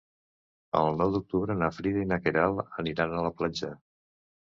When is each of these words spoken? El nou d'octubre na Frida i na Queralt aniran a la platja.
El 0.77 0.87
nou 1.01 1.11
d'octubre 1.15 1.57
na 1.59 1.69
Frida 1.79 2.01
i 2.05 2.07
na 2.13 2.17
Queralt 2.23 2.79
aniran 2.85 3.13
a 3.19 3.27
la 3.27 3.33
platja. 3.43 3.71